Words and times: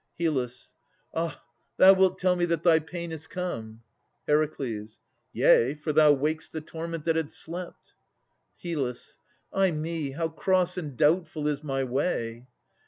HYL. 0.19 0.51
Ah! 1.13 1.43
thou 1.77 1.93
wilt 1.93 2.17
tell 2.17 2.35
me 2.35 2.43
that 2.45 2.63
thy 2.63 2.79
pain 2.79 3.11
is 3.11 3.27
come. 3.27 3.83
HER. 4.27 4.49
Yea, 5.31 5.75
for 5.75 5.93
thou 5.93 6.11
wak'st 6.11 6.51
the 6.53 6.59
torment 6.59 7.05
that 7.05 7.15
had 7.15 7.31
slept. 7.31 7.93
HYL. 8.63 8.99
Ay 9.53 9.69
me! 9.69 10.13
how 10.13 10.27
cross 10.27 10.75
and 10.75 10.97
doubtful 10.97 11.45
is 11.47 11.63
my 11.63 11.83
way! 11.83 12.47